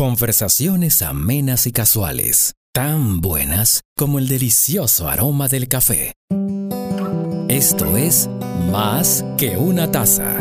[0.00, 6.14] Conversaciones amenas y casuales, tan buenas como el delicioso aroma del café.
[7.50, 8.26] Esto es
[8.72, 10.38] Más que una taza.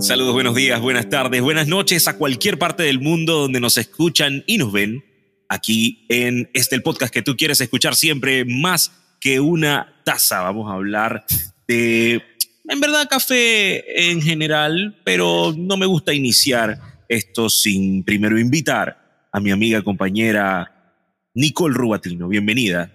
[0.00, 4.44] Saludos, buenos días, buenas tardes, buenas noches a cualquier parte del mundo donde nos escuchan
[4.46, 5.02] y nos ven.
[5.48, 10.42] Aquí en este el podcast que tú quieres escuchar siempre, Más que una taza.
[10.42, 11.24] Vamos a hablar
[11.66, 12.22] de,
[12.68, 19.40] en verdad, café en general, pero no me gusta iniciar esto sin primero invitar a
[19.40, 20.94] mi amiga compañera
[21.34, 22.28] Nicole Rubatino.
[22.28, 22.92] Bienvenida.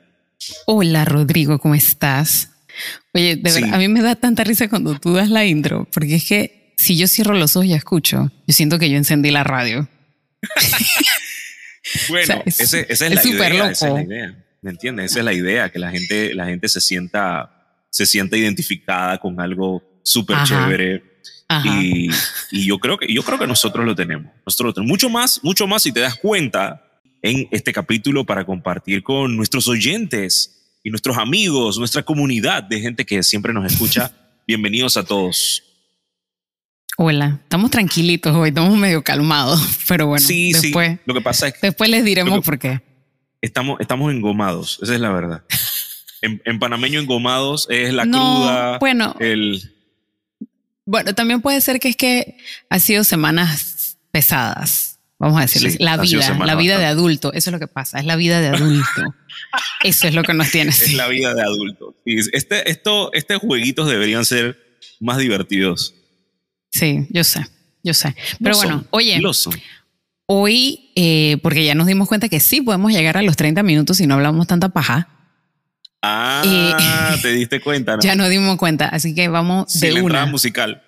[0.65, 2.51] Hola Rodrigo, ¿cómo estás?
[3.13, 6.15] Oye, de verdad, a mí me da tanta risa cuando tú das la intro, porque
[6.15, 9.43] es que si yo cierro los ojos y escucho, yo siento que yo encendí la
[9.43, 9.87] radio.
[12.09, 14.45] bueno, esa, es, la idea, esa es la idea.
[14.61, 15.11] ¿Me entiendes?
[15.11, 19.39] Esa es la idea, que la gente, la gente se sienta, se sienta identificada con
[19.39, 21.12] algo súper chévere.
[21.65, 22.09] Y,
[22.51, 24.31] y, yo creo que yo creo que nosotros lo tenemos.
[24.45, 24.89] Nosotros lo tenemos.
[24.89, 26.83] Mucho más, mucho más si te das cuenta
[27.21, 33.05] en este capítulo para compartir con nuestros oyentes y nuestros amigos, nuestra comunidad de gente
[33.05, 34.11] que siempre nos escucha.
[34.47, 35.63] Bienvenidos a todos.
[36.97, 40.99] Hola, estamos tranquilitos hoy, estamos medio calmados, pero bueno, sí, después, sí.
[41.05, 42.81] Lo que pasa es que después les diremos por qué
[43.43, 45.43] estamos, estamos engomados, esa es la verdad.
[46.25, 48.77] En, panameño engomados es la cruda.
[48.79, 49.61] Bueno, el...
[50.85, 52.37] bueno, también puede ser que es que
[52.69, 55.79] ha sido semanas pesadas, vamos a decirles.
[55.79, 58.47] la vida, la vida de adulto, eso es lo que pasa, es la vida de
[58.47, 59.15] adulto.
[59.83, 60.69] eso es lo que nos tiene.
[60.69, 61.95] Es la vida de adulto.
[62.05, 65.95] Este, esto, estos jueguitos deberían ser más divertidos.
[66.71, 67.45] Sí, yo sé,
[67.83, 68.15] yo sé.
[68.41, 69.21] Pero bueno, oye,
[70.25, 73.97] Hoy, eh, porque ya nos dimos cuenta que sí podemos llegar a los 30 minutos
[73.97, 75.09] si no hablamos tanta paja.
[76.05, 78.01] Ah, te diste cuenta, ¿no?
[78.03, 80.83] Ya nos dimos cuenta, así que vamos sin de la entrada musical.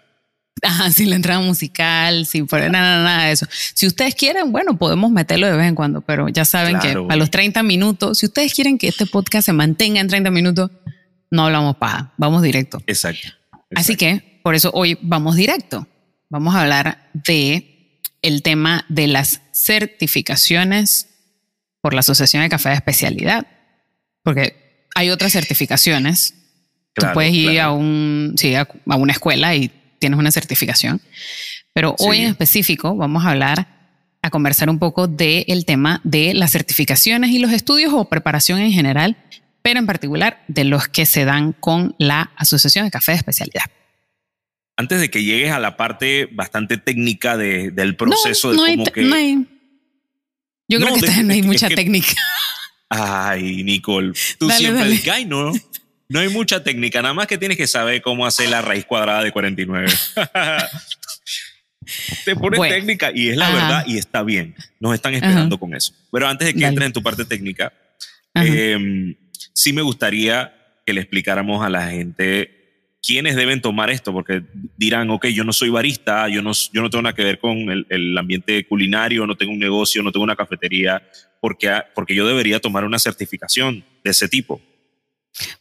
[0.61, 3.45] Ajá, sin la entrada musical, sin nada, nada, nada de eso.
[3.73, 7.15] Si ustedes quieren, bueno, podemos meterlo de vez en cuando, pero ya saben que a
[7.15, 10.71] los 30 minutos, si ustedes quieren que este podcast se mantenga en 30 minutos,
[11.31, 12.81] no hablamos paja, vamos directo.
[12.85, 13.29] exacto.
[13.73, 15.87] Así que por eso hoy vamos directo.
[16.29, 21.07] Vamos a hablar de el tema de las certificaciones
[21.81, 23.47] por la Asociación de Café de Especialidad,
[24.23, 24.64] porque
[24.95, 26.33] hay otras certificaciones.
[26.93, 29.69] Tú puedes ir a, un, sí, a, una escuela y
[29.99, 31.01] tienes una certificación,
[31.73, 33.67] pero hoy en específico vamos a hablar,
[34.21, 38.71] a conversar un poco del tema de las certificaciones y los estudios o preparación en
[38.71, 39.17] general,
[39.61, 43.65] pero en particular de los que se dan con la Asociación de Café de Especialidad
[44.77, 49.03] antes de que llegues a la parte bastante técnica del proceso de cómo que.
[49.03, 49.47] No hay,
[50.67, 52.13] yo creo que no hay mucha técnica.
[52.89, 55.51] Ay, Nicole, tú siempre dices, ay, no,
[56.07, 59.23] no hay mucha técnica, nada más que tienes que saber cómo hacer la raíz cuadrada
[59.23, 59.87] de 49.
[62.25, 64.55] Te pones técnica y es la verdad y está bien.
[64.79, 65.93] Nos están esperando con eso.
[66.11, 67.71] Pero antes de que entre en tu parte técnica,
[68.33, 69.15] em,
[69.53, 70.53] sí me gustaría
[70.85, 72.54] que le explicáramos a la gente
[73.05, 74.43] quiénes deben tomar esto, porque
[74.77, 77.57] dirán, ok, yo no soy barista, yo no, yo no tengo nada que ver con
[77.69, 81.03] el, ambiente culinario, no tengo un negocio, no tengo una cafetería,
[81.39, 84.59] porque, porque yo debería tomar una certificación de ese tipo.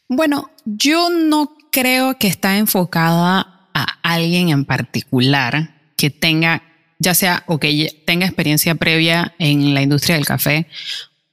[0.07, 6.63] Bueno, yo no creo que está enfocada a alguien en particular que tenga,
[6.97, 10.65] ya sea o que tenga experiencia previa en la industria del café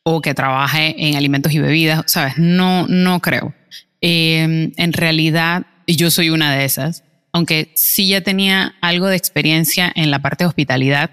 [0.03, 2.37] o que trabaje en alimentos y bebidas, ¿sabes?
[2.37, 3.55] No, no creo.
[4.01, 9.16] Eh, en realidad, y yo soy una de esas, aunque sí ya tenía algo de
[9.16, 11.10] experiencia en la parte de hospitalidad,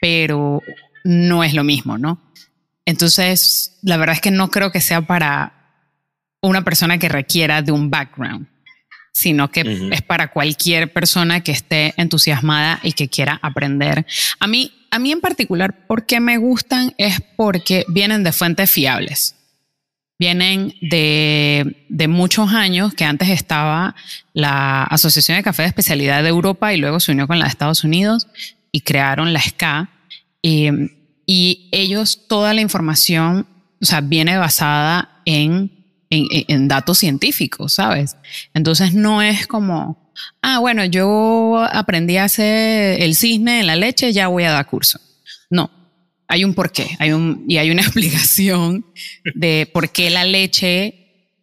[0.00, 0.62] pero
[1.04, 2.20] no es lo mismo, ¿no?
[2.86, 5.52] Entonces, la verdad es que no creo que sea para
[6.40, 8.46] una persona que requiera de un background,
[9.12, 14.06] sino que es para cualquier persona que esté entusiasmada y que quiera aprender.
[14.38, 16.94] A mí, a mí en particular, ¿por qué me gustan?
[16.96, 19.36] Es porque vienen de fuentes fiables
[20.20, 23.96] vienen de, de, muchos años, que antes estaba
[24.34, 27.48] la Asociación de Café de Especialidad de Europa y luego se unió con la de
[27.48, 28.28] Estados Unidos
[28.70, 29.88] y crearon la SCA.
[30.42, 33.46] Y, ellos, toda la información,
[33.80, 35.72] o sea, viene basada en,
[36.10, 38.16] en, en, datos científicos, ¿sabes?
[38.52, 40.12] Entonces no es como,
[40.42, 44.66] ah, bueno, yo aprendí a hacer el cisne en la leche, ya voy a dar
[44.66, 45.00] curso.
[45.48, 45.70] No,
[46.30, 48.86] hay un porqué, hay un, y hay una explicación
[49.34, 50.94] de por qué la leche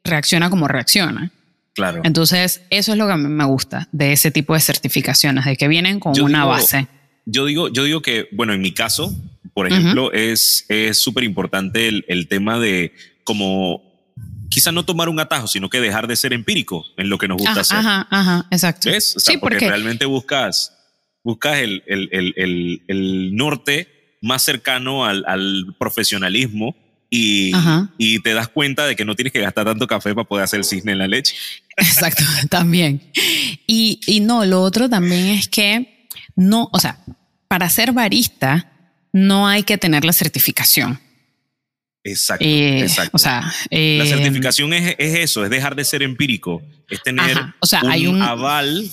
[0.04, 1.32] reacciona como reacciona.
[1.76, 2.02] Claro.
[2.06, 5.58] Entonces, eso es lo que a mí me gusta de ese tipo de certificaciones, de
[5.58, 6.88] que vienen con una base.
[7.26, 9.14] Yo digo, yo digo que, bueno, en mi caso,
[9.54, 12.94] por ejemplo, es súper importante el, tema de
[13.26, 13.84] como
[14.50, 17.38] quizá no tomar un atajo, sino que dejar de ser empírico en lo que nos
[17.38, 17.78] gusta hacer.
[17.78, 18.90] Ajá, ajá, exacto.
[18.90, 19.16] ¿Ves?
[19.18, 20.74] sí, porque, realmente buscas,
[21.24, 26.76] buscas el, el, el, el norte más cercano al, al profesionalismo
[27.10, 27.52] y,
[27.98, 30.60] y te das cuenta de que no tienes que gastar tanto café para poder hacer
[30.60, 31.36] el cisne en la leche.
[31.78, 33.02] Exacto, también.
[33.66, 37.00] Y, y no, lo otro también es que no, o sea,
[37.48, 38.72] para ser barista
[39.14, 41.00] no hay que tener la certificación.
[42.04, 43.12] Exacto, Eh, exacto.
[43.14, 47.38] O sea, eh, la certificación es, es eso, es dejar de ser empírico, es tener
[47.38, 48.90] Ajá, o sea, hay un- aval,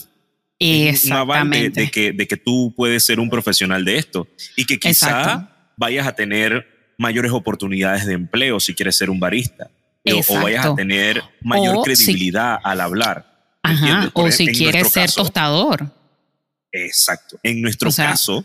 [1.06, 4.26] un aval de, que, de que tú puedes ser un profesional de esto
[4.56, 5.48] y que quizá Exacto.
[5.76, 6.66] vayas a tener
[6.98, 9.70] mayores oportunidades de empleo si quieres ser un barista
[10.06, 10.42] o- o, Exacto.
[10.42, 13.32] vayas a tener mayor O si- credibilidad al hablar.
[13.64, 15.90] ¿me Ajá, o e- si en quieres ser caso- tostador.
[16.72, 17.38] Exacto.
[17.42, 18.44] En nuestro O sea, caso,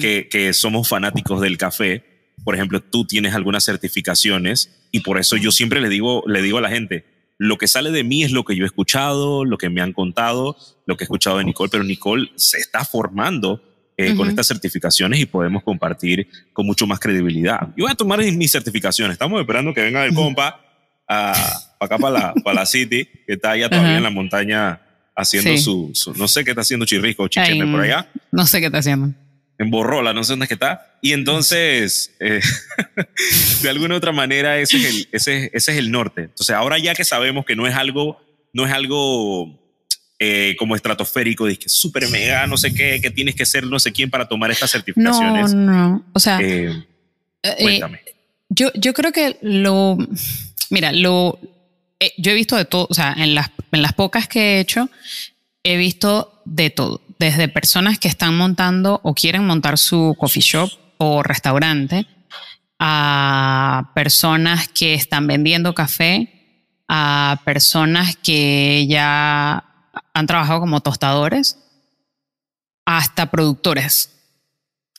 [0.00, 5.36] que, que somos fanáticos del café, por ejemplo, tú tienes algunas certificaciones y por eso
[5.36, 7.04] yo siempre le digo, le digo a la gente,
[7.38, 9.92] lo que sale de mí es lo que yo he escuchado, lo que me han
[9.92, 10.56] contado,
[10.86, 13.62] lo que he escuchado de Nicole, pero Nicole se está formando
[13.98, 14.28] eh, con Ujú.
[14.30, 17.60] estas certificaciones y podemos compartir con mucho más credibilidad.
[17.76, 19.14] Yo voy a tomar mis- certificaciones.
[19.14, 20.60] Estamos esperando que venga el compa
[21.08, 21.32] a,
[21.80, 23.96] acá para la, para la City, que está allá todavía Ajá.
[23.98, 24.80] en la montaña
[25.14, 25.58] haciendo Sí.
[25.58, 28.60] su, su- no sé qué está haciendo Chirrisco o Chicheme Ay, por allá No sé
[28.60, 29.14] qué está haciendo.
[29.58, 30.98] En Borrola, no sé dónde es que está.
[31.02, 32.40] Y entonces, eh,
[33.62, 36.22] de alguna otra manera, ese es, el, ese, ese es el norte.
[36.22, 38.20] Entonces, ahora ya que sabemos que no es algo,
[38.52, 39.58] no es algo
[40.18, 43.78] eh, como estratosférico, de que súper mega, no sé qué, que tienes que ser no
[43.78, 45.54] sé quién para tomar estas No, certificaciones.
[45.54, 46.04] no.
[46.12, 46.72] O sea, Eh,
[47.60, 48.00] cuéntame.
[48.48, 49.98] Yo, yo creo que lo.
[50.70, 51.38] Mira, lo.
[52.18, 52.86] yo he visto de todo.
[52.90, 54.88] O sea, en las, en las pocas que he hecho,
[55.62, 57.02] he visto de todo.
[57.18, 62.06] Desde personas que están montando o quieren montar su coffee shop o restaurante,
[62.78, 66.32] a personas que están vendiendo café,
[66.88, 69.64] a personas que ya
[70.12, 71.58] han trabajado como tostadores,
[72.84, 74.10] hasta productores,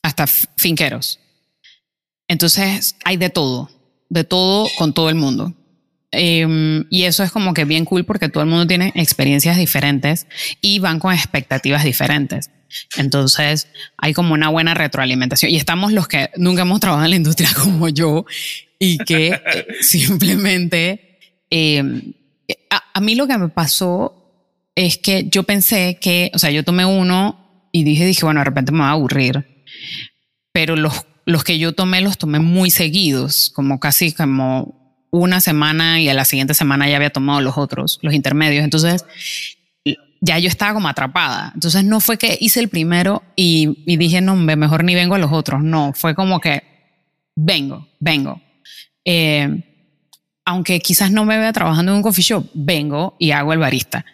[0.01, 1.19] hasta finqueros.
[2.27, 3.69] Entonces hay de todo,
[4.09, 5.53] de todo con todo el mundo.
[6.11, 10.27] Em, y eso es como que bien cool porque todo el mundo tiene experiencias diferentes
[10.61, 12.49] y van con expectativas diferentes.
[12.97, 13.67] Entonces
[13.97, 15.51] hay como una buena retroalimentación.
[15.51, 18.25] Y estamos los que nunca hemos trabajado en la industria como yo
[18.79, 21.19] y que eh, simplemente...
[21.49, 22.13] em,
[22.69, 24.13] a, a mí lo que me pasó
[24.73, 28.45] es que yo pensé que, o sea, yo tomé uno y dije, dije, bueno, de
[28.45, 29.45] repente me va a aburrir
[30.57, 34.76] pero los, los que yo tomé los tomé muy seguidos, como casi como
[35.11, 38.63] una semana y a la siguiente semana ya había tomado los otros, los intermedios.
[38.63, 39.05] Entonces
[40.21, 41.51] ya yo estaba como atrapada.
[41.53, 45.19] Entonces no fue que hice el primero y, y dije, no, mejor ni vengo a
[45.19, 45.61] los otros.
[45.63, 46.63] No, fue como que
[47.35, 48.41] vengo, vengo.
[49.05, 49.63] Eh,
[50.45, 54.05] aunque quizás no me vea trabajando en un coffee shop, vengo y hago el barista.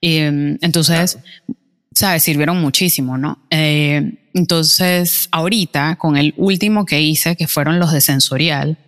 [0.00, 1.18] Eh, entonces,
[1.92, 2.22] ¿sabes?
[2.22, 3.46] Sirvieron muchísimo, ¿no?
[3.50, 8.78] Eh, entonces, ahorita, con el último que hice, que fueron los de sensorial,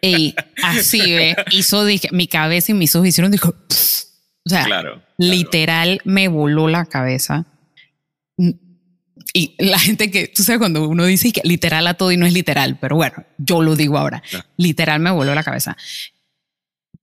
[0.00, 4.94] Y así, ve, hizo, dije, mi cabeza y mis ojos hicieron, dijo, o sea, Claro.
[4.94, 5.02] claro.
[5.18, 7.46] literal me voló la cabeza.
[9.34, 12.26] Y la gente que, tú sabes, cuando uno dice que literal a todo y no
[12.26, 14.46] es literal, pero bueno, yo lo digo ahora, Claro.
[14.56, 15.76] literal me voló la cabeza.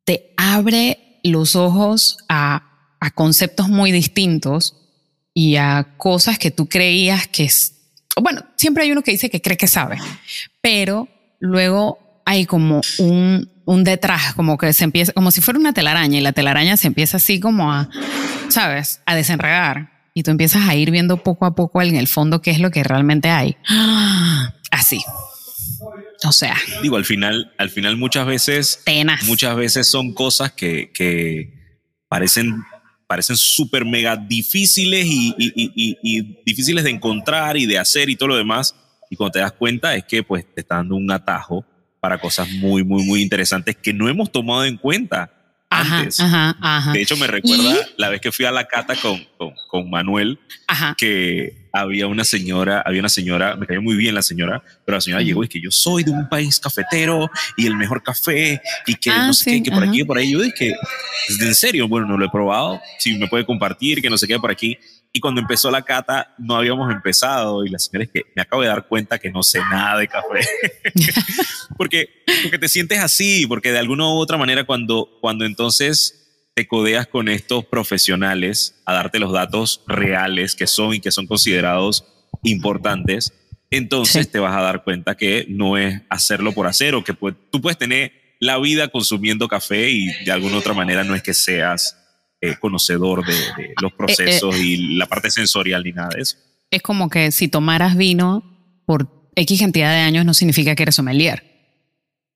[0.03, 4.75] Te abre los ojos a, a conceptos muy distintos
[5.33, 7.78] y a cosas que tú creías que es,
[8.15, 9.97] bueno, siempre hay uno que dice que cree que sabe,
[10.61, 11.07] pero
[11.39, 16.17] luego hay como un, un detrás, como que se empieza, como si fuera una telaraña
[16.17, 17.89] y la telaraña se empieza así como a,
[18.49, 19.01] ¿sabes?
[19.05, 22.51] A desenredar y tú empiezas a ir viendo poco a poco en el fondo qué
[22.51, 23.57] es lo que realmente hay.
[24.71, 24.99] Así.
[26.25, 29.23] O sea, Digo, al final, al final muchas veces tenaz.
[29.23, 31.53] muchas veces son cosas que, que
[32.09, 32.63] parecen
[33.09, 38.75] parecen súper mega difíciles y, difíciles de encontrar y de hacer y todo lo demás.
[39.09, 41.65] Y cuando te das cuenta es que pues te está dando un atajo
[41.99, 45.33] para cosas muy, muy, muy interesantes que no hemos tomado en cuenta
[45.71, 46.19] Ajá, antes.
[46.19, 46.91] ajá, ajá.
[46.93, 49.89] De hecho, me recuerda Y- la vez que fui a la cata con, con, con
[49.89, 50.39] Manuel,
[50.97, 55.01] que había una señora, había una señora, me cayó muy bien la señora, pero la
[55.01, 58.95] señora llegó y que yo soy de un país cafetero y el mejor café y
[58.95, 60.31] que Ah, no sé sí, qué, que por aquí, por ahí.
[60.31, 60.73] Yo dije,
[61.39, 64.39] en serio, bueno, no lo he probado, si me puede compartir, que no se quede
[64.39, 64.77] por aquí.
[65.11, 68.61] Y cuando empezó la cata, no habíamos empezado y la señora es que me acabo
[68.61, 70.47] de dar cuenta que no sé nada de café.
[71.77, 72.09] porque,
[72.43, 77.07] porque te sientes así, porque de alguna u otra manera cuando, cuando entonces te codeas
[77.07, 82.05] con estos profesionales a darte los datos reales que son y que son considerados
[82.43, 83.33] importantes,
[83.71, 84.31] entonces Sí.
[84.31, 87.77] te vas a dar cuenta que no es hacerlo por hacer o que tú puedes
[87.77, 91.95] tener la vida consumiendo café y de alguna otra manera no es que seas
[92.41, 96.37] eh, conocedor de, los procesos y la parte sensorial ni nada de eso.
[96.71, 98.43] Es como que si tomaras vino
[98.85, 101.43] por X cantidad de años no significa que eres sommelier.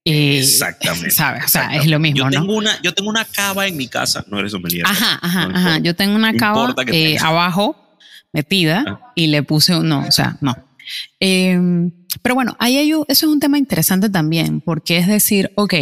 [0.05, 1.11] Exactamente.
[1.11, 1.45] ¿Sabes?
[1.45, 2.31] O sea, es lo mismo, yo ¿no?
[2.31, 4.85] Tengo una, yo tengo una cava en mi casa, no eres sommelier.
[4.85, 5.79] Ajá, ajá, ajá.
[5.79, 7.77] Yo tengo una cava eh, abajo
[8.33, 9.11] metida ah.
[9.15, 10.55] y le puse, no, o sea, no.
[11.19, 11.91] Em,
[12.21, 15.73] pero bueno, ahí hay, eso es un tema interesante también, porque es decir, ok,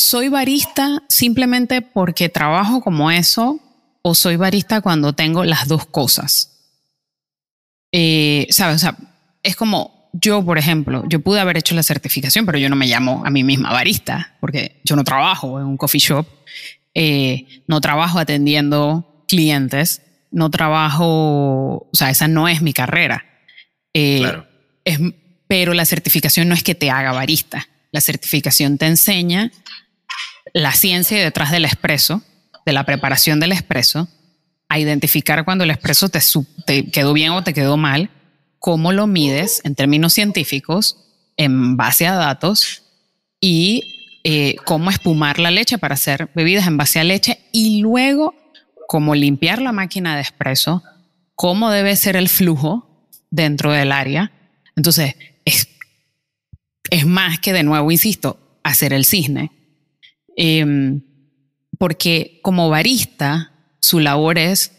[0.00, 3.60] soy barista simplemente porque trabajo como eso,
[4.02, 6.58] o soy barista cuando tengo las dos cosas.
[7.92, 8.76] Eh, ¿Sabes?
[8.76, 8.96] O sea,
[9.42, 12.86] es como yo, por ejemplo, yo pude haber hecho la certificación, pero yo no me
[12.86, 16.26] llamo a mí misma barista, porque yo no trabajo en un coffee shop,
[16.94, 23.26] eh, no trabajo atendiendo clientes, no trabajo, o sea, esa no es mi carrera.
[23.92, 24.46] Eh, claro.
[24.84, 24.98] es,
[25.46, 27.68] pero la certificación no es que te haga barista.
[27.92, 29.50] La certificación te enseña
[30.52, 32.22] la ciencia detrás del expreso,
[32.66, 34.08] de la preparación del expreso,
[34.68, 36.20] a identificar cuando el expreso te,
[36.66, 38.10] te quedó bien o te quedó mal,
[38.58, 40.96] cómo lo mides en términos científicos,
[41.36, 42.82] en base a datos,
[43.40, 48.34] y eh, cómo espumar la leche para hacer bebidas en base a leche, y luego
[48.86, 50.82] cómo limpiar la máquina de expreso,
[51.34, 54.32] cómo debe ser el flujo dentro del área.
[54.76, 55.68] Entonces, es,
[56.90, 59.50] es más que de nuevo, insisto, hacer el cisne.
[60.36, 61.02] Em,
[61.78, 64.72] porque como barista, su labor es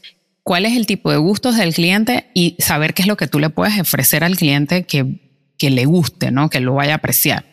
[0.43, 3.39] cuál es el tipo de gustos del cliente y saber qué es lo que tú
[3.39, 6.50] le puedes ofrecer al cliente que, que le guste, ¿no?
[6.50, 7.46] que lo vaya a apreciar.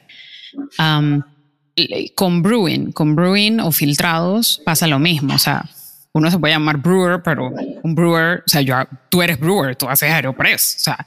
[2.14, 5.35] con brewing, con brewing o filtrados pasa lo mismo.
[5.35, 5.69] O sea,
[6.12, 7.50] uno se puede llamar brewer, pero
[7.83, 8.75] un brewer, o sea, yo,
[9.09, 10.76] tú eres brewer, tú haces Aeropress.
[10.78, 11.07] O sea,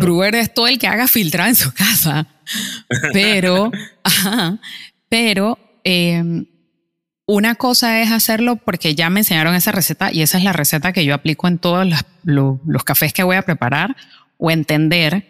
[0.00, 2.26] brewer es todo el que haga filtrar en su casa.
[3.12, 3.70] Pero,
[5.08, 6.46] pero em,
[7.26, 10.92] una cosa es hacerlo porque ya me enseñaron esa receta y esa es la receta
[10.92, 11.86] que yo aplico en todos
[12.24, 13.96] los, cafés que voy a preparar
[14.38, 15.26] o entender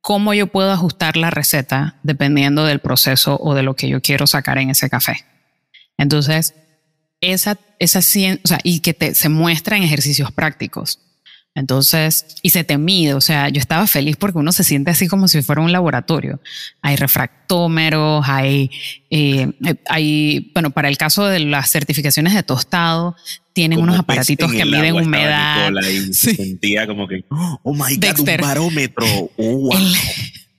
[0.00, 4.26] cómo yo puedo ajustar la receta dependiendo del proceso o de lo que yo quiero
[4.26, 5.24] sacar en ese café.
[5.98, 6.54] Entonces,
[7.20, 8.00] esa, esa
[8.62, 11.00] y que te, se muestra en ejercicios prácticos.
[11.56, 15.08] Entonces, y se te mide, o sea, yo estaba feliz porque uno se siente así
[15.08, 16.38] como si fuera un laboratorio.
[16.82, 18.70] Hay refractómeros, hay,
[19.08, 19.50] eh,
[19.88, 23.16] hay, bueno, para el caso de las certificaciones de tostado,
[23.54, 25.72] tienen unos aparatitos que miden humedad.
[25.90, 29.06] Y sentía como que, oh my God, un barómetro.
[29.38, 29.82] Oh, en,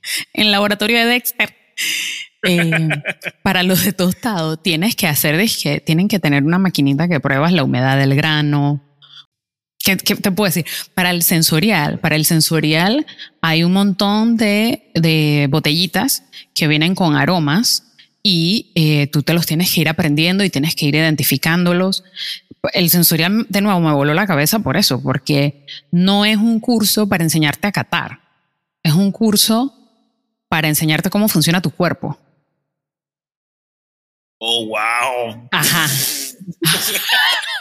[0.34, 1.56] el laboratorio de Dexter.
[2.44, 2.90] Eh,
[3.44, 7.54] para los de tostado tienes que hacer, que tienen que tener una maquinita que pruebas
[7.54, 8.87] la humedad del grano.
[9.96, 10.66] ¿Qué, te puedo decir?
[10.94, 13.06] Para el sensorial, para el sensorial
[13.40, 17.84] hay un montón de, de botellitas que vienen con aromas
[18.22, 22.04] y eh, tú te los tienes que ir aprendiendo y tienes que ir identificándolos.
[22.74, 27.08] El sensorial, de nuevo, me voló la cabeza por eso, porque no es un curso
[27.08, 28.20] para enseñarte a catar,
[28.84, 29.74] es un curso
[30.50, 32.20] para enseñarte cómo funciona tu cuerpo.
[34.40, 35.48] Oh, wow.
[35.52, 35.88] Ajá.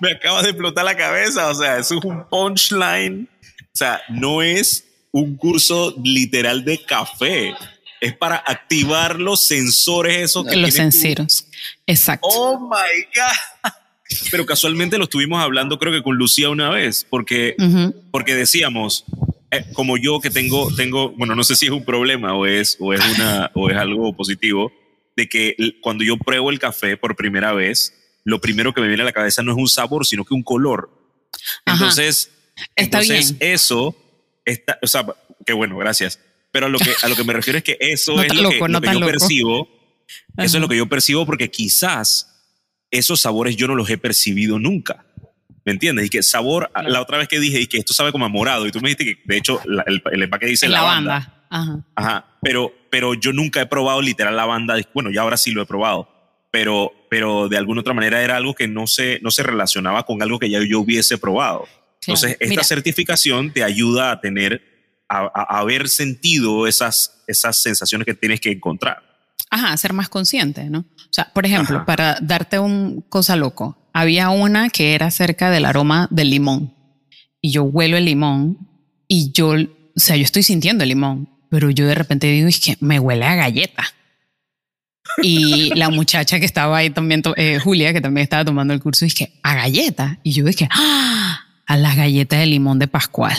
[0.00, 1.48] Me acaba de explotar la cabeza.
[1.48, 3.28] O sea, eso es un punchline.
[3.60, 7.54] O sea, no es un curso literal de café.
[8.00, 11.48] Es para activar los sensores esos que Los sensores.
[11.86, 12.26] Exacto.
[12.30, 13.72] Oh my God.
[14.30, 17.56] Pero casualmente lo estuvimos hablando, creo que con Lucía una vez, porque,
[18.10, 19.04] porque decíamos,
[19.50, 22.76] eh, como yo que tengo, tengo, bueno, no sé si es un problema o es,
[22.80, 24.72] o es, una, o es algo positivo,
[25.16, 29.02] de que cuando yo pruebo el café por primera vez, lo primero que me viene
[29.02, 30.90] a la cabeza no es un sabor, sino que un color.
[31.66, 32.30] Entonces,
[32.76, 33.96] entonces eso,
[34.44, 35.06] está, o sea,
[35.44, 36.20] qué bueno, gracias.
[36.50, 38.58] Pero a lo que, a lo que me refiero es que eso es lo que,
[38.58, 39.68] yo percibo.
[40.36, 42.28] Eso es lo que yo percibo porque quizás
[42.90, 45.06] esos sabores yo no los he percibido nunca.
[45.64, 46.06] ¿Me entiendes?
[46.06, 48.66] Y que sabor, la otra vez que dije y que esto sabe como a morado,
[48.66, 51.46] y tú me dijiste que de hecho el, el, empaque dice lavanda.
[51.48, 51.84] Ajá.
[51.94, 52.26] Ajá.
[52.42, 54.76] Pero, pero yo nunca he probado literal la banda.
[54.92, 56.11] Bueno, ya ahora sí lo he probado.
[56.52, 60.22] Pero, pero de alguna otra manera era algo que no se, no se relacionaba con
[60.22, 61.66] algo que ya yo hubiese probado.
[62.02, 64.62] Entonces, esta certificación te ayuda a tener,
[65.08, 69.02] a, haber sentido esas, esas sensaciones que tienes que encontrar.
[69.50, 70.80] Ajá, ser más consciente, ¿no?
[70.80, 75.64] O sea, por ejemplo, para darte un cosa loco, había una que era acerca del
[75.64, 76.74] aroma del limón.
[77.40, 78.58] Y yo huelo el limón
[79.08, 82.60] y yo, o sea, yo estoy sintiendo el limón, pero yo de repente digo, es
[82.60, 83.84] que me huele a galleta.
[85.22, 89.04] Y la muchacha que estaba ahí también, eh, Julia, que también estaba tomando el curso,
[89.04, 90.18] dije, a galleta.
[90.22, 91.40] Y yo dije, ¡Ah!
[91.66, 93.36] a las galletas de limón de Pascual.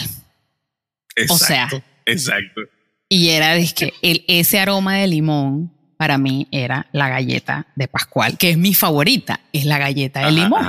[1.16, 1.70] Exacto, o sea,
[2.06, 2.62] exacto.
[3.10, 8.38] Y era, que el, ese aroma de limón para mí era la galleta de Pascual,
[8.38, 10.66] que es mi favorita, es la galleta de limón.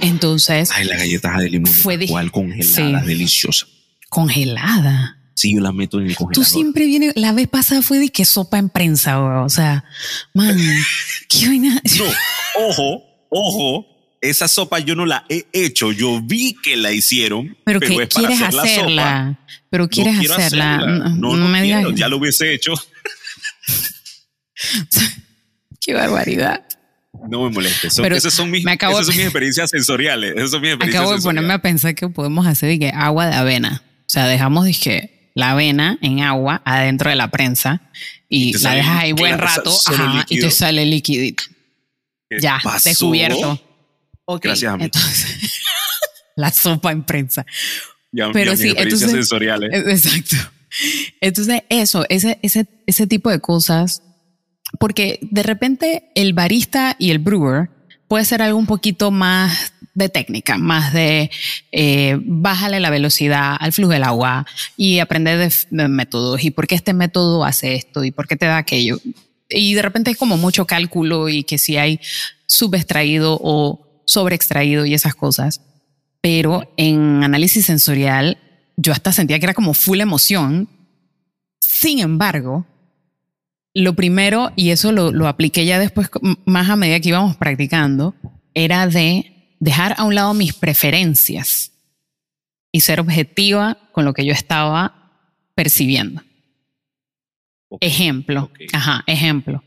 [0.00, 3.66] Entonces, ay, la galleta de limón fue de Pascual congelada, deliciosa.
[4.08, 5.18] Congelada.
[5.34, 6.44] Sí, yo la meto en el congelador.
[6.44, 9.84] Tú siempre vienes, la vez pasada fue de que sopa en prensa, o sea,
[10.34, 10.56] man,
[11.28, 11.80] qué vaina.
[11.98, 12.04] No,
[12.66, 13.86] ojo, ojo,
[14.20, 18.42] esa sopa yo no la he hecho, yo vi que la hicieron, pero, que quieres
[18.42, 20.78] hacerla, pero quieres hacerla,
[21.16, 22.74] no, no, me quiero, ya lo hubiese hecho.
[25.80, 26.64] qué barbaridad.
[27.28, 27.98] No me molestes.
[27.98, 30.34] esas son mis, esas son mis experiencias sensoriales.
[30.36, 33.34] Esas son mis experiencias acabo de ponerme a pensar que podemos hacer que agua de
[33.34, 33.82] avena.
[34.00, 37.82] O sea, dejamos dije, la avena en agua adentro de la prensa
[38.28, 39.72] y, la dejas ahí buen rato
[40.28, 41.44] y te sale liquidito.
[42.40, 43.60] Ya, descubierto.
[44.40, 44.84] Gracias a mí.
[44.84, 45.36] Entonces,
[46.36, 47.44] la sopa en prensa.
[48.10, 49.70] Ya, Pero sí, entonces, sensoriales.
[49.72, 50.36] Exacto.
[51.20, 54.02] Entonces, eso, ese, ese, ese tipo de cosas,
[54.78, 57.68] porque de repente el barista y el brewer
[58.08, 61.30] puede ser algo un poquito más de técnica, más de
[61.70, 64.46] eh, bájale la velocidad al flujo del agua
[64.76, 68.46] y aprender de, métodos y por qué este método hace esto y por qué te
[68.46, 68.98] da aquello.
[69.50, 72.00] Y de repente hay como mucho cálculo y que si hay
[72.46, 75.60] subextraído o sobreextraído y esas cosas.
[76.22, 78.38] Pero en análisis sensorial
[78.76, 80.68] yo hasta sentía que era como full emoción.
[81.60, 82.66] Sin embargo,
[83.74, 86.08] lo primero, y eso lo, lo apliqué ya después,
[86.46, 88.14] más a medida que íbamos practicando,
[88.54, 89.32] era de
[89.62, 91.70] dejar a un lado mis preferencias
[92.72, 95.12] y ser objetiva con lo que yo estaba
[95.54, 96.20] percibiendo.
[97.80, 99.62] Ejemplo, ajá, ejemplo.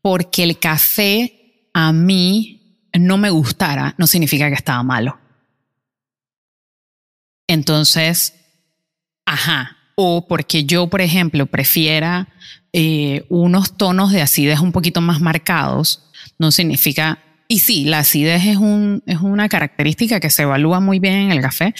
[0.00, 5.18] Porque el café a mí no me gustara, no significa que estaba malo.
[7.46, 8.32] Entonces,
[9.26, 12.28] ajá, o porque yo, por ejemplo, prefiera
[12.72, 18.44] eh, unos tonos de acidez un poquito más marcados, no significa y sí, la acidez
[18.46, 21.74] es, un, es una característica que se evalúa muy bien en el café,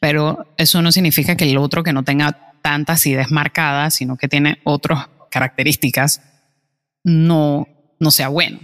[0.00, 4.28] pero eso no significa que el otro que no tenga tanta acidez marcada, sino que
[4.28, 6.22] tiene otras características,
[7.04, 8.60] no, no sea bueno.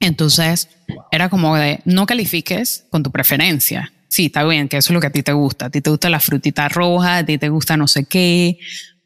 [0.00, 0.68] Entonces,
[1.10, 3.92] era como de no califiques con tu preferencia.
[4.08, 5.66] Sí, está bien, que eso es lo que a ti te gusta.
[5.66, 8.58] A ti te gusta la frutita roja, a ti te gusta no sé qué,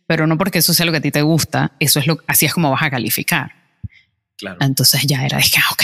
[0.06, 2.46] pero no porque eso sea lo que a ti te gusta, eso es lo, así
[2.46, 3.52] es como vas a calificar.
[4.36, 4.56] Claro.
[4.60, 5.82] Entonces ya era, dije, ah, ok,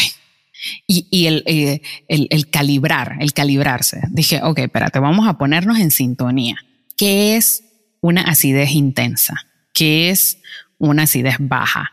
[0.86, 4.02] y, y el, eh, el, el, calibrar, el calibrarse.
[4.10, 6.56] Dije, ok, espérate, vamos a ponernos en sintonía.
[6.96, 7.64] ¿Qué es
[8.00, 9.34] una acidez intensa?
[9.72, 10.38] ¿Qué es
[10.78, 11.92] una acidez baja?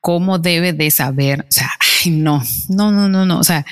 [0.00, 1.40] ¿Cómo debe de saber?
[1.48, 1.70] O sea,
[2.04, 3.38] ay, no, no, no, no, no.
[3.38, 3.66] O sea,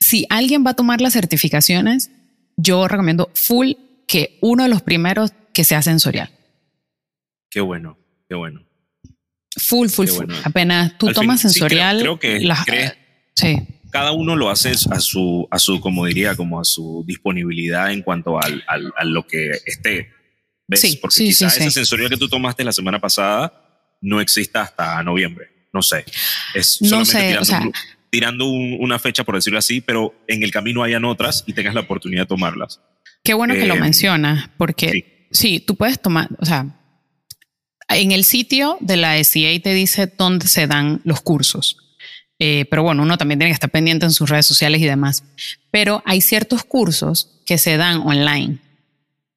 [0.00, 2.10] si alguien va a tomar las certificaciones,
[2.56, 3.72] yo recomiendo full
[4.06, 6.30] que uno de los primeros que sea sensorial.
[7.50, 8.62] Qué bueno, qué bueno.
[9.58, 10.32] Full, full, full.
[10.44, 12.00] Apenas tú tomas sensorial.
[12.00, 12.40] creo, que
[13.34, 17.90] sí cada uno lo hace a su, a su, como diría, como a su disponibilidad
[17.90, 20.12] en cuanto al, al, a lo que esté.
[20.68, 20.82] ¿Ves?
[20.82, 25.68] Sí, Porque quizás ese sensorial que tú tomaste la semana pasada no exista hasta noviembre.
[25.72, 26.04] No sé.
[26.52, 27.38] Es solamente
[28.10, 31.80] tirando, una fecha, por decirlo así, pero en el camino hayan otras y tengas la
[31.80, 32.80] oportunidad de tomarlas.
[33.24, 35.58] Qué bueno que lo eh, mencionas, porque sí.
[35.60, 36.66] tú puedes tomar, o sea,
[37.88, 41.85] en el sitio de la SCA te dice dónde se dan los cursos.
[42.38, 45.24] Eh, pero bueno, uno también tiene que estar pendiente en sus redes sociales y demás.
[45.70, 48.58] Pero hay ciertos cursos que se dan online.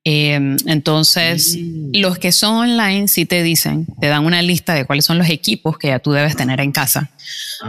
[0.04, 1.92] Em, entonces, mm.
[2.00, 5.30] los que son online sí te dicen, te dan una lista de cuáles son los
[5.30, 7.12] equipos que ya tú debes tener en casa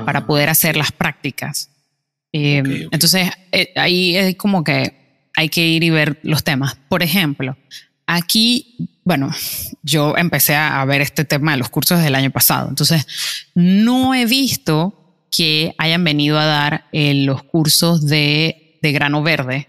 [0.06, 1.70] para poder hacer las prácticas.
[2.32, 6.76] Em, entonces, eh, ahí es como que hay que ir y ver los temas.
[6.88, 7.56] Por ejemplo,
[8.06, 9.34] aquí, bueno,
[9.82, 12.68] yo empecé a ver este tema de los cursos del año pasado.
[12.68, 13.06] Entonces,
[13.54, 14.99] no he visto
[15.30, 19.68] que hayan venido a dar eh, los cursos de, grano verde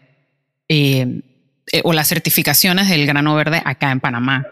[0.67, 1.21] eh,
[1.71, 4.45] eh, o las certificaciones del grano verde acá en Panamá.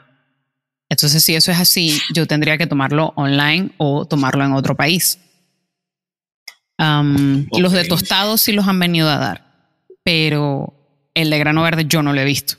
[0.90, 5.20] Entonces, si eso es así, yo tendría que tomarlo online o tomarlo en otro país.
[6.78, 10.74] Los de tostados sí los han venido a dar, pero
[11.14, 12.56] el de grano verde yo no lo he visto.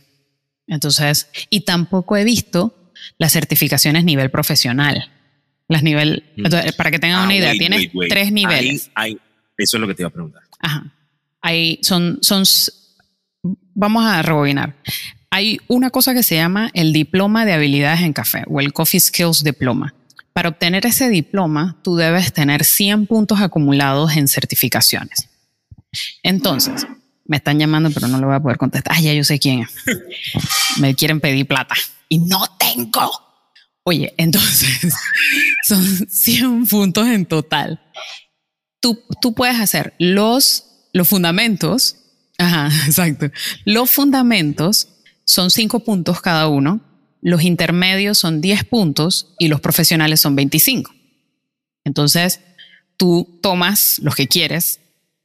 [0.66, 5.10] Entonces, y tampoco he visto las certificaciones nivel profesional.
[5.70, 6.74] Las nivel, mm.
[6.76, 8.90] para que tengan una ah, idea, tienes tres niveles.
[9.56, 10.42] eso es lo que te iba a preguntar.
[10.58, 10.92] Ajá.
[11.40, 12.42] Hay, son, son,
[13.72, 14.74] vamos a rebobinar.
[15.30, 18.98] Hay una cosa que se llama el diploma de habilidades en café o el Coffee
[18.98, 19.94] Skills Diploma.
[20.32, 25.28] Para obtener ese diploma, tú debes tener 100 puntos acumulados en certificaciones.
[26.24, 26.84] Entonces,
[27.26, 28.96] me están llamando, pero no lo voy a poder contestar.
[28.96, 29.70] Ah, ya yo sé quién es.
[30.80, 31.76] Me quieren pedir plata
[32.08, 33.29] y no tengo.
[33.84, 34.94] Oye, entonces
[35.66, 37.80] son 100 puntos en total.
[38.80, 41.96] Tú, tú puedes hacer los, los fundamentos.
[42.38, 43.30] Ajá, exacto.
[43.64, 44.88] Los fundamentos
[45.24, 46.80] son 5 puntos cada uno.
[47.22, 50.90] Los intermedios son 10 puntos y los profesionales son 25.
[51.84, 52.40] Entonces,
[52.96, 54.80] tú tomas los que quieres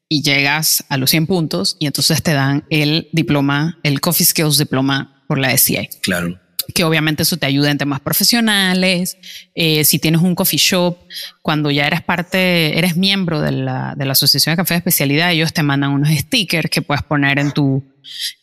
[0.09, 4.57] y llegas a los 100 puntos y entonces te dan el diploma, el Coffee Skills
[4.57, 5.89] Diploma por la SCI.
[6.01, 6.39] Claro.
[6.73, 9.17] Que obviamente eso te ayuda en temas profesionales.
[9.53, 10.97] Eh, si tienes un coffee shop,
[11.41, 15.31] cuando ya eres parte, eres miembro de la, de la Asociación de Café de Especialidad,
[15.31, 17.83] ellos te mandan unos stickers que puedes poner en tu,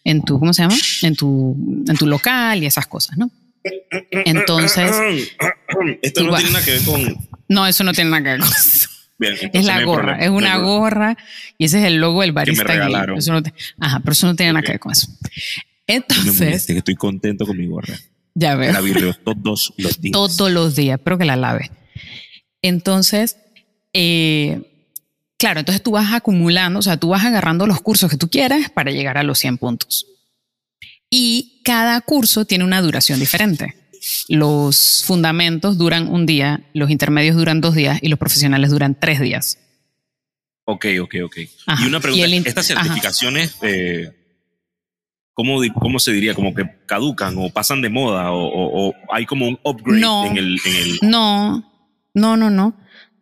[0.05, 0.77] en tu, ¿cómo se llama?
[1.03, 3.31] En tu, en tu local y esas cosas, ¿no?
[4.11, 4.91] Entonces.
[6.03, 7.29] Esto no tiene nada que ver con.
[7.49, 8.89] No, eso no tiene nada que ver con eso.
[9.53, 11.17] es la gorra, es una gorra
[11.59, 12.65] y ese es el logo del barista.
[12.65, 13.19] Que me regalaron.
[13.19, 13.43] Eso no
[13.79, 15.09] ajá, pero eso no tiene nada que ver con eso.
[15.87, 16.67] Entonces.
[16.67, 17.95] que estoy contento con mi gorra.
[18.35, 18.73] Ya veo.
[18.73, 20.13] La virreo todos los días.
[20.13, 21.71] Todos los días, pero que la lave.
[22.63, 23.37] Entonces,
[23.93, 24.63] eh,
[25.37, 28.71] claro, entonces tú vas acumulando, o sea, tú vas agarrando los cursos que tú quieras
[28.71, 30.07] para llegar a los 100 puntos.
[31.11, 33.75] Y cada curso tiene una duración diferente.
[34.29, 39.21] Los fundamentos duran un día, los intermedios duran dos días y los profesionales duran tres
[39.21, 39.59] días.
[40.65, 41.37] Ok, ok, ok.
[41.81, 44.11] y una pregunta, ¿estas certificaciones, eh,
[45.35, 46.35] ¿cómo, ¿cómo, se diría?
[46.35, 50.77] ¿Como que caducan o pasan de moda o, hay como un upgrade en, el, en,
[50.77, 51.65] el, No,
[52.15, 52.75] no, no, no.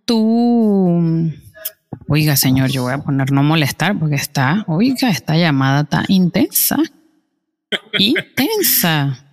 [0.05, 1.33] Tú...
[2.09, 6.77] Oiga, señor, yo voy a poner no molestar porque está, oiga, esta llamada está intensa.
[7.99, 9.25] Intensa.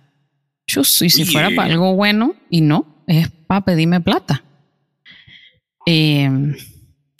[0.66, 4.44] Yo soy, si fuera para algo bueno y no, es para pedirme plata.
[5.86, 6.54] Em,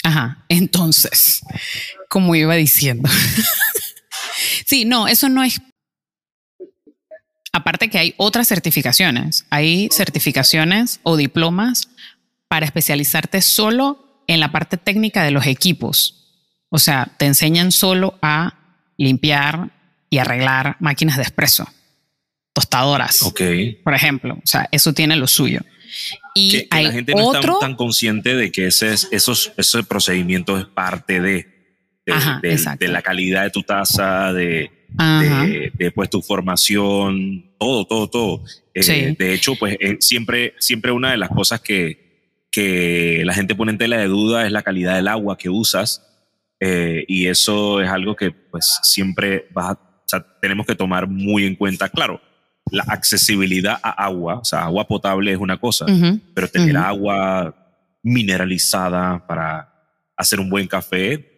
[0.05, 1.40] ajá, entonces,
[2.09, 3.09] como iba diciendo.
[4.66, 5.61] sí, no, eso no es.
[7.53, 9.47] Aparte que hay otras certificaciones.
[9.51, 11.88] Hay certificaciones o diplomas
[12.47, 16.14] para especializarte solo en la parte técnica de los equipos.
[16.68, 18.55] O sea, te enseñan solo a
[18.97, 19.71] limpiar
[20.11, 21.66] y arreglar máquinas de espresso
[22.59, 23.23] tostadoras.
[23.23, 23.40] Ok.
[23.85, 25.61] Por ejemplo, o sea, eso tiene lo suyo.
[26.35, 30.66] Y hay la gente no está tan consciente de que ese, esos, ese procedimiento es
[30.66, 31.58] parte de,
[32.42, 34.71] de, la calidad de tu taza, de,
[35.75, 38.44] de, pues, tu formación, todo, todo, todo.
[38.75, 43.55] Eh, de hecho, pues eh, siempre, siempre una de las cosas que, que la gente
[43.55, 46.05] pone en tela de duda es la calidad del agua que usas.
[46.61, 51.07] Eh, y eso es algo que pues siempre vas a, o sea, tenemos que tomar
[51.07, 51.88] muy en cuenta.
[51.88, 52.21] Claro,
[52.71, 55.87] la accesibilidad a agua, o sea, agua potable es una cosa,
[56.35, 57.55] pero tener agua
[58.03, 59.73] mineralizada para
[60.16, 61.38] hacer un buen café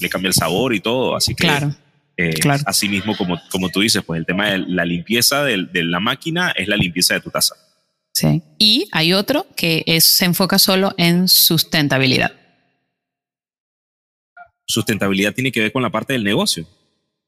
[0.00, 1.74] le cambia el sabor y todo, así que claro,
[2.20, 2.34] eh,
[2.66, 6.50] así mismo como, como tú dices, pues el tema de la limpieza de, la máquina
[6.50, 7.54] es la limpieza de tu taza.
[8.12, 8.42] Sí.
[8.58, 12.32] Y hay otro que se enfoca solo en sustentabilidad.
[14.66, 16.66] Sustentabilidad tiene que ver con la parte del negocio.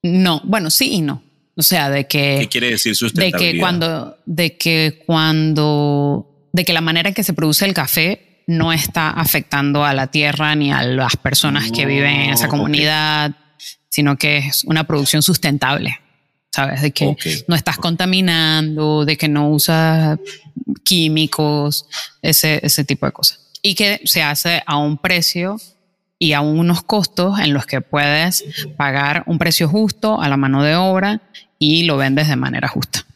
[0.03, 1.23] No, bueno, sí y no.
[1.55, 2.38] O sea, de que.
[2.40, 3.38] ¿Qué quiere decir sustentabilidad?
[3.38, 7.75] De que cuando, de que cuando, de que la manera en que se produce el
[7.75, 12.48] café no está afectando a la tierra ni a las personas que viven en esa
[12.48, 13.32] comunidad,
[13.88, 15.98] sino que es una producción sustentable.
[16.52, 16.82] ¿Sabes?
[16.82, 20.18] De que no estás contaminando, de que no usas
[20.82, 21.86] químicos,
[22.22, 23.38] ese, ese tipo de cosas.
[23.62, 25.58] Y que se hace a un precio
[26.18, 28.44] y a unos costos en los que puedes
[28.76, 31.22] pagar un precio justo a la mano de obra
[31.60, 33.06] y lo vendes de manera justa.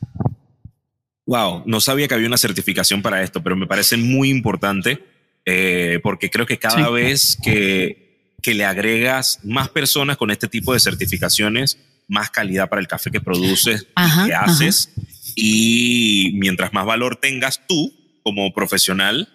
[1.27, 5.03] Wow, no sabía que había una certificación para esto, pero me parece muy importante
[5.45, 10.73] eh, porque creo que cada vez que, que le agregas más personas con este tipo
[10.73, 11.79] de certificaciones,
[12.09, 14.91] más calidad para el café que produces y que haces.
[15.35, 19.29] Y mientras más valor tengas tú como profesional,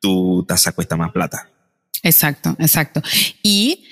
[0.00, 1.50] tu taza cuesta más plata.
[2.02, 3.02] Exacto, exacto.
[3.42, 3.84] Y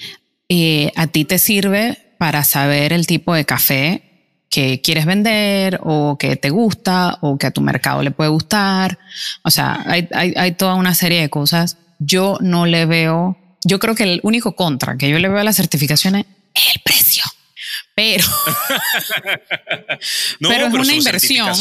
[0.48, 4.05] eh, a ti te sirve para saber el tipo de café
[4.50, 8.98] que quieres vender o que te gusta o que a tu mercado le puede gustar.
[9.42, 11.78] O sea, hay, hay, toda una serie de cosas.
[11.98, 15.44] Yo no le veo, yo creo que el único contra que yo le veo a
[15.44, 17.24] las certificaciones es el precio.
[17.94, 18.24] Pero,
[20.40, 21.54] pero es una inversión.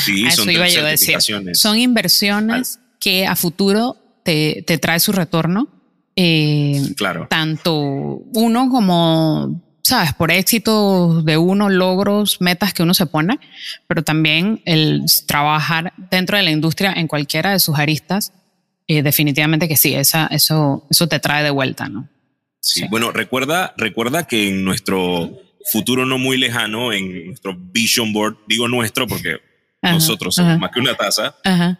[0.00, 1.18] sí, eso iba yo a decir.
[1.52, 5.68] Son inversiones que a futuro te, te trae su retorno.
[6.16, 7.26] Eh, claro.
[7.28, 13.38] Tanto uno como sabes, por éxito de uno, logros, metas que uno se pone,
[13.86, 18.32] pero también el trabajar dentro de la industria en cualquiera de sus aristas,
[18.88, 22.08] eh, definitivamente que sí, esa, eso, eso te trae de vuelta, ¿no?
[22.60, 25.30] Sí, bueno, recuerda, recuerda que en nuestro
[25.70, 29.38] futuro no muy lejano, en nuestro vision board, digo nuestro porque
[29.82, 31.36] nosotros somos más que una taza,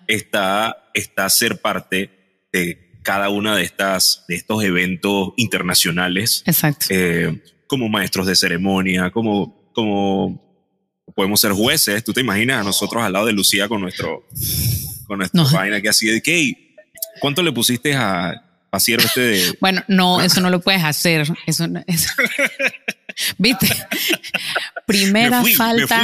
[0.06, 6.42] está, está ser parte de cada una de estas de estos eventos internacionales.
[6.46, 6.86] Exacto.
[6.90, 10.42] Eh, como maestros de ceremonia, como, como
[11.14, 12.04] podemos ser jueces.
[12.04, 14.26] Tú te imaginas a nosotros al lado de Lucía con nuestro
[15.06, 16.74] con nuestra vaina que así de que
[17.20, 19.56] ¿cuánto le pusiste a, a este de...
[19.60, 21.26] Bueno, no, eso no lo puedes hacer.
[21.46, 21.66] Eso,
[23.38, 23.68] ¿Viste?
[24.86, 26.02] Primera falta.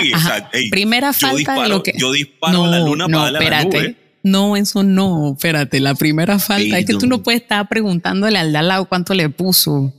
[0.71, 1.93] primera falta lo que.
[1.97, 3.97] Yo disparo a la luna no, para espérate.
[4.23, 5.81] No, eso no, espérate.
[5.81, 9.15] La primera falta es que tú no puedes estar preguntándole al de al lado cuánto
[9.15, 9.93] le puso.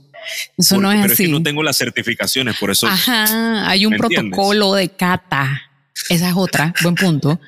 [0.56, 1.24] Eso no es pero así.
[1.24, 2.86] Es que no tengo las certificaciones, por eso.
[2.86, 5.62] Ajá, hay un protocolo de cata.
[6.08, 7.40] Esa es otra, buen punto.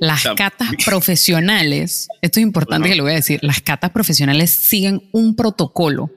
[0.00, 5.08] Las catas profesionales, esto es importante que lo voy a decir, las catas profesionales siguen
[5.12, 6.10] un protocolo.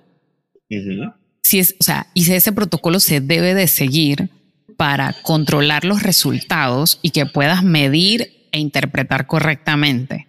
[1.42, 4.30] si es, o sea, y ese protocolo se debe de seguir
[4.78, 10.28] para controlar los resultados y que puedas medir e interpretar correctamente.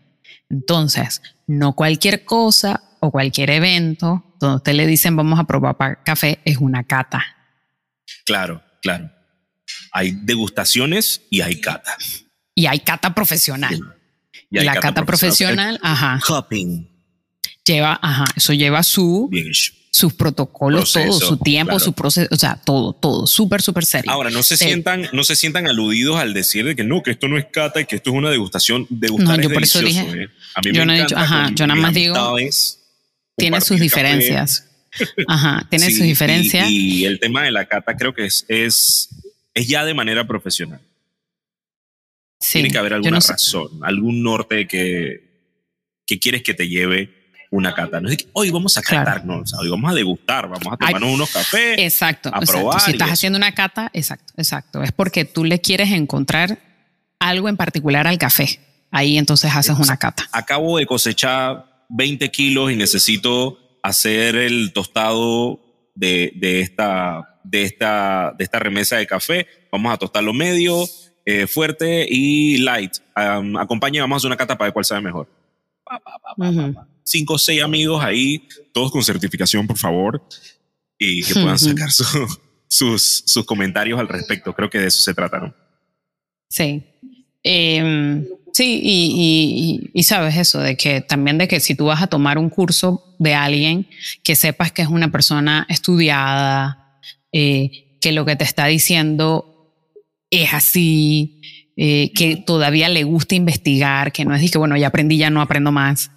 [0.50, 6.40] Entonces, no cualquier cosa o cualquier evento donde usted le dicen vamos a probar café
[6.44, 7.24] es una cata.
[8.24, 9.10] Claro, claro.
[9.92, 11.96] Hay degustaciones y hay cata.
[12.54, 13.74] Y hay cata profesional.
[14.50, 16.20] Y, la cata, profesional, ajá.
[16.24, 16.88] Cupping.
[17.64, 19.30] Lleva, ajá, eso lleva su
[19.94, 24.10] sus protocolos, todo, su tiempo, su proceso, o sea, todo, todo, súper, súper serio.
[24.10, 27.28] Ahora, no se sientan, no se sientan aludidos al decir de que no, que esto
[27.28, 28.88] no es cata y que esto es una degustación.
[28.90, 30.28] Degustar no, yo por eso dije, ¿eh?
[30.56, 32.36] a mí yo no he dicho, ajá, yo nada más digo,
[33.36, 34.70] tiene sus diferencias.
[35.26, 36.68] Ajá, tiene sus diferencias.
[36.70, 39.08] Y, el tema de la cata creo que es, es,
[39.54, 40.80] es ya de manera profesional.
[42.38, 45.24] Sí, tiene que haber alguna razón, algún norte que,
[46.06, 48.00] que quieres que te lleve una cata.
[48.00, 51.30] No es que hoy vamos a catarnos, hoy vamos a degustar, vamos a tomarnos unos
[51.30, 51.78] cafés.
[51.78, 52.30] Exacto.
[52.32, 52.80] A probar.
[52.80, 54.82] Si estás haciendo una cata, exacto, exacto.
[54.82, 56.58] Es porque tú le quieres encontrar
[57.18, 58.60] algo en particular al café.
[58.90, 60.28] Ahí entonces haces una cata.
[60.32, 65.60] Acabo de cosechar 20 kilos y necesito hacer el tostado
[65.94, 69.46] de, de, esta, de, esta, de esta remesa de café.
[69.70, 70.84] Vamos a tostarlo medio,
[71.24, 72.96] eh, fuerte y light.
[73.16, 75.28] Um, acompañe, vamos a hacer una cata para ver cuál sabe mejor
[77.04, 80.22] cinco o seis amigos ahí, todos con certificación, por favor,
[80.98, 84.52] y que puedan sacar sus, sus comentarios al respecto.
[84.54, 85.54] Creo que de eso se trata, ¿no?
[86.48, 86.82] Sí.
[87.42, 92.06] Em, sí, y, y, sabes eso, de que también de que si tú vas a
[92.06, 93.86] tomar un curso de alguien,
[94.22, 97.00] que sepas que es una persona estudiada,
[97.32, 99.72] eh, que lo que te está diciendo
[100.30, 101.40] es así,
[101.76, 105.30] eh, que todavía le gusta investigar, que no es de que, bueno, ya aprendí, ya
[105.30, 106.10] no aprendo más.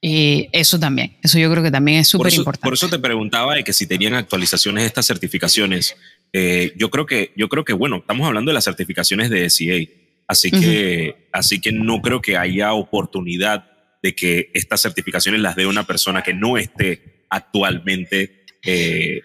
[0.00, 2.64] Eh, eso también, eso yo creo que también es súper importante.
[2.64, 5.96] Por eso te preguntaba de que si tenían actualizaciones estas certificaciones.
[6.32, 9.90] Eh, yo creo que, yo creo que, bueno, estamos hablando de las certificaciones de SCA,
[10.28, 13.64] así que, así que no creo que haya oportunidad
[14.02, 19.20] de que estas certificaciones las dé una persona que no esté actualmente eh,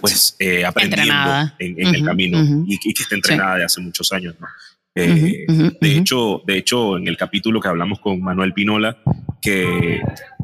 [0.00, 4.34] pues, aprendiendo en, el camino y, que esté entrenada de hace muchos años.
[4.40, 4.46] ¿no?
[5.00, 5.46] Eh,
[5.80, 8.98] de, hecho, de hecho, en el capítulo que hablamos con Manuel Pinola,
[9.40, 10.00] que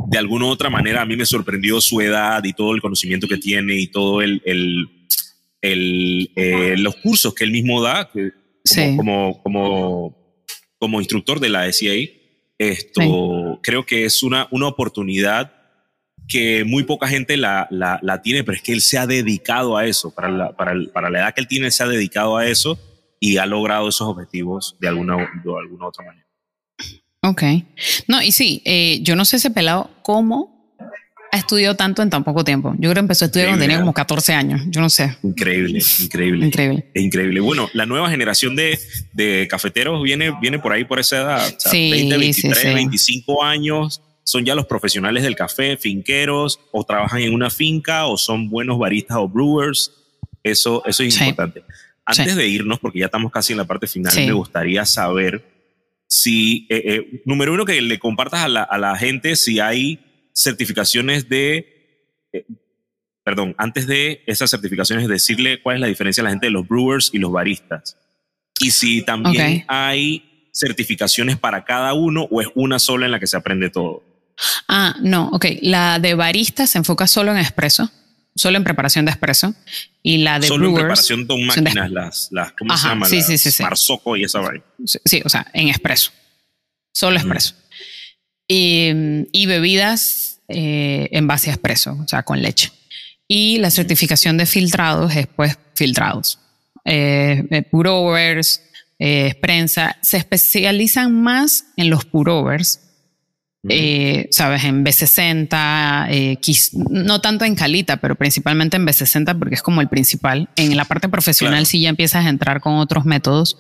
[0.09, 3.26] de alguna u otra manera a mí me sorprendió su edad y todo el conocimiento
[3.26, 4.88] que tiene y todo el, el,
[5.61, 8.11] el eh, los cursos que él mismo da
[8.96, 10.16] como, como,
[10.79, 11.94] como, instructor de la SCA.
[12.59, 15.53] Esto creo que es una, una oportunidad
[16.29, 19.77] que muy poca gente la, la, la, tiene, pero es que él se ha dedicado
[19.77, 20.14] a eso.
[20.14, 22.79] Para la, para, para la edad que él tiene, se ha dedicado a eso
[23.20, 26.27] y ha logrado esos objetivos de alguna, de alguna otra manera.
[27.22, 27.42] Ok.
[28.07, 30.53] No, y sí, eh, yo no sé ese pelado cómo
[31.44, 32.72] ha estudiado tanto en tan poco tiempo.
[32.74, 34.62] Yo creo que empezó a estudiar cuando tenía como 14 años.
[34.68, 35.16] Yo no sé.
[35.22, 36.46] Increíble, increíble.
[36.46, 36.90] Increíble.
[36.94, 37.40] Es increíble.
[37.40, 38.78] Bueno, la nueva generación de,
[39.12, 41.54] de cafeteros viene, viene por ahí por esa edad.
[41.59, 44.00] sí, 20, 23, 25 años.
[44.24, 48.78] Son ya los profesionales del café, finqueros, o trabajan en una finca, o son buenos
[48.78, 49.92] baristas o brewers.
[50.42, 51.62] Eso, eso es importante.
[52.07, 55.44] Antes de irnos, porque ya estamos casi en la parte final, me gustaría saber
[56.07, 60.00] si, eh, eh, número uno, que le compartas a la, a la gente si hay
[60.35, 62.47] certificaciones de, eh,
[63.23, 66.66] perdón, antes de esas certificaciones, decirle cuál es la diferencia de la gente de los
[66.66, 67.97] brewers y los baristas.
[68.61, 73.27] Y si también hay certificaciones para cada uno o es una sola en la que
[73.27, 74.03] se aprende todo.
[74.68, 75.47] Ah, no, ok.
[75.62, 77.90] La de barista se enfoca solo en expreso
[78.35, 79.55] solo en preparación de espresso.
[80.03, 83.07] Y la de Solo en preparación con máquinas, las, las, ¿cómo se llama?
[83.07, 84.64] Sí, sí, sí, Marzocco y esa vaina.
[84.85, 86.12] Sí, o sea, en espresso.
[86.92, 87.55] Solo espresso.
[88.46, 92.70] Y, bebidas eh, en base a espresso, o sea, con leche.
[93.26, 96.38] Y la certificación de filtrados es pues filtrados.
[96.85, 97.64] Eh, eh
[99.00, 102.80] eh, prensa, se especializan más en los purovers,
[103.68, 106.38] eh, sabes, en B60, eh,
[106.90, 110.48] no tanto en calita, pero principalmente en B60 porque es como el principal.
[110.57, 113.57] En la parte profesional sí ya empiezas a entrar con otros métodos,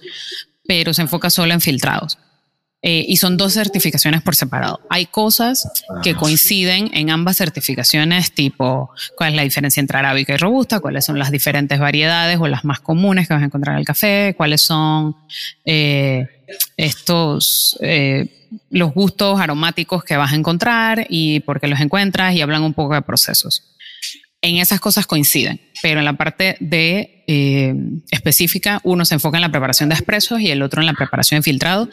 [0.66, 2.18] pero se enfoca solo en filtrados.
[2.86, 4.80] Eh, y son dos certificaciones por separado.
[4.90, 5.66] Hay cosas
[6.02, 6.16] que ah.
[6.16, 11.18] coinciden en ambas certificaciones, tipo cuál es la diferencia entre arábica y robusta, cuáles son
[11.18, 14.60] las diferentes variedades o las más comunes que vas a encontrar en el café, cuáles
[14.60, 15.16] son
[16.76, 17.78] estos
[18.70, 22.74] los gustos aromáticos que vas a encontrar y por qué los encuentras y hablan un
[22.74, 23.62] poco de procesos.
[24.40, 27.74] En esas cosas coinciden, pero en la parte de eh,
[28.10, 31.40] específica, uno se enfoca en la preparación de expresos y el otro en la preparación
[31.40, 31.88] de filtrado.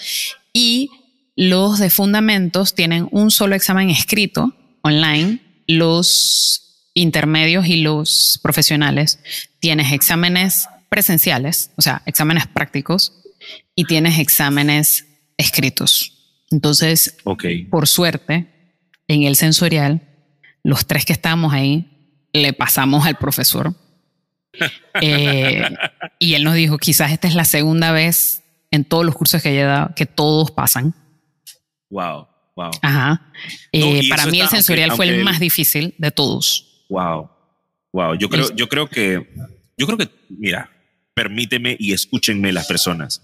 [0.53, 0.89] Y
[1.35, 5.39] los de fundamentos tienen un solo examen escrito online.
[5.67, 9.19] Los intermedios y los profesionales
[9.59, 13.13] tienes exámenes presenciales, o sea, exámenes prácticos,
[13.75, 15.05] y tienes exámenes
[15.37, 16.35] escritos.
[16.51, 17.15] Entonces,
[17.69, 18.47] por suerte,
[19.07, 20.01] en el sensorial,
[20.63, 21.87] los tres que estábamos ahí,
[22.33, 23.73] le pasamos al profesor.
[25.01, 25.63] Eh,
[26.19, 28.40] y él nos dijo, quizás esta es la segunda vez
[28.71, 30.95] en todos los cursos que haya dado que todos pasan.
[31.89, 32.71] Wow, wow.
[32.81, 33.31] Ajá.
[33.71, 36.85] Eh, para mí el sensorial fue el más difícil de todos.
[36.89, 37.29] Wow,
[37.91, 38.15] wow.
[38.15, 39.33] Yo creo, yo creo que,
[39.77, 40.69] yo creo que, mira,
[41.13, 43.21] permíteme y escúchenme las personas.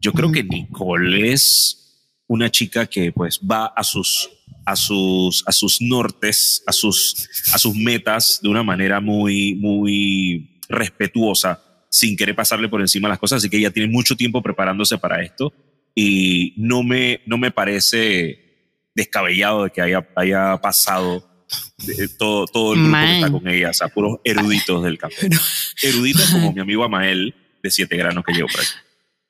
[0.00, 1.86] Yo creo que Nicole es
[2.26, 4.30] una chica que pues va a sus,
[4.64, 10.60] a sus, a sus nortes, a sus, a sus metas de una manera muy, muy
[10.68, 13.38] respetuosa, sin querer pasarle por encima las cosas.
[13.38, 15.52] Así que ella tiene mucho tiempo preparándose para esto
[15.94, 18.46] y no me, no me parece
[18.94, 21.26] descabellado de que haya, haya pasado
[22.18, 25.28] todo, todo el grupo que está con ella, o sea, puros eruditos del café.
[25.82, 28.70] Eruditos como mi amigo Amael de siete granos que llevo por aquí.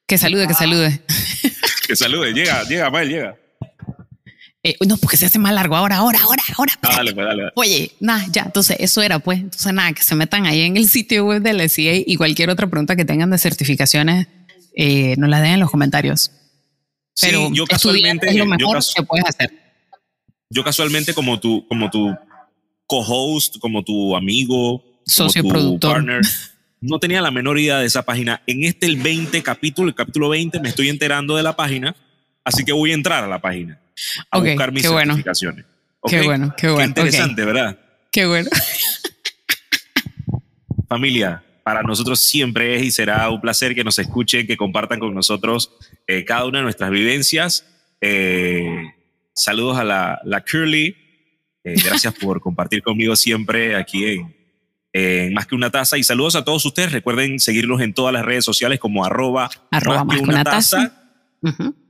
[0.07, 1.01] Que salude, que salude.
[1.87, 3.37] que salude, llega, llega, Mael, llega.
[4.67, 6.73] Eh, no, porque se hace más largo ahora, ahora, ahora, ahora.
[6.83, 9.39] Ah, dale, pues, dale, Oye, nada, ya, entonces eso era, pues.
[9.39, 12.67] Entonces, nada, que se metan ahí en el sitio web del SCA y cualquier otra
[12.67, 14.27] pregunta que tengan de certificaciones,
[14.75, 16.33] eh, nos la den en los comentarios.
[17.21, 18.29] Pero yo casualmente.
[18.29, 19.53] Es lo mejor que puedes hacer.
[20.51, 22.13] Yo casualmente, como tu, como tu
[22.89, 25.93] co-host, como tu amigo, socio productor.
[25.93, 26.23] partner.
[26.81, 28.43] no tenía la menor idea de esa página.
[28.49, 31.95] En este, el 20 capítulo, el capítulo 20, me estoy enterando de la página,
[32.43, 33.81] así que voy a entrar a la página
[34.31, 35.65] a buscar mis certificaciones.
[36.07, 36.95] Qué bueno, qué bueno.
[36.95, 37.79] Qué interesante, ¿verdad?
[38.13, 38.49] Qué bueno.
[40.89, 45.15] Familia, para nosotros siempre es y será un placer que nos escuchen, que compartan con
[45.15, 45.73] nosotros
[46.07, 47.67] eh, cada una de nuestras vivencias.
[48.01, 48.93] Eh,
[49.35, 50.97] saludos a la, la Curly.
[51.65, 54.21] Eh, gracias por compartir conmigo siempre aquí
[54.93, 55.99] en, más que una taza.
[55.99, 56.93] Y saludos a todos ustedes.
[56.93, 61.06] Recuerden seguirnos en todas las redes sociales como arroba, más, que una, taza.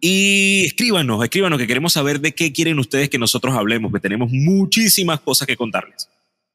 [0.01, 4.31] Y escríbanos, escríbanos que queremos saber de qué quieren ustedes que nosotros hablemos, que tenemos
[4.31, 6.09] muchísimas cosas que contarles.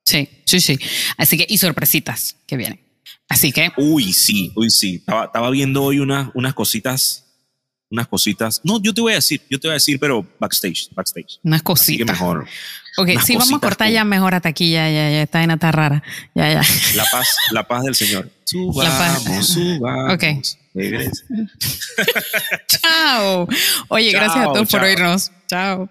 [0.03, 0.77] Sí, sí, sí.
[1.17, 2.79] Así que, y sorpresitas que vienen.
[3.29, 3.71] Así que.
[3.77, 4.95] Uy, sí, uy, sí.
[4.95, 7.30] Estaba, estaba viendo hoy una, unas cositas,
[7.91, 8.61] unas cositas.
[8.63, 11.39] No, yo te voy a decir, yo te voy a decir, pero backstage, backstage.
[11.43, 11.89] Unas cositas.
[11.89, 12.47] Así que mejor.
[12.97, 15.71] Ok, sí, vamos a cortar ya mejor hasta aquí, ya, ya, ya, está en está
[15.71, 16.03] rara.
[16.33, 16.61] Ya, ya.
[16.95, 18.29] La paz, la paz del Señor.
[18.43, 19.47] Subamos, la paz.
[19.47, 20.13] subamos.
[20.13, 20.23] Ok.
[22.67, 23.47] Chao.
[23.89, 25.31] Oye, gracias a todos por oírnos.
[25.47, 25.89] Chao.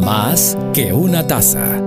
[0.00, 1.85] Más que una taza.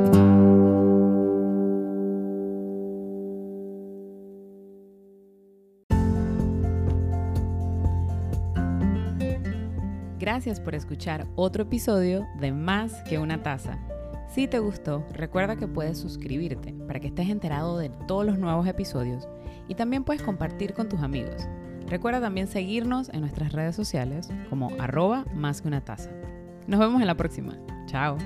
[10.58, 13.78] Por escuchar otro episodio de Más que una taza.
[14.34, 18.66] Si te gustó, recuerda que puedes suscribirte para que estés enterado de todos los nuevos
[18.66, 19.28] episodios
[19.68, 21.48] y también puedes compartir con tus amigos.
[21.88, 26.10] Recuerda también seguirnos en nuestras redes sociales como arroba más que una taza.
[26.66, 27.56] Nos vemos en la próxima.
[27.86, 28.18] Chao.